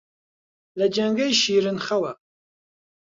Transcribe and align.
لە 0.79 0.85
جەنگەی 0.95 1.37
شیرن 1.41 1.77
خەوا 1.85 2.11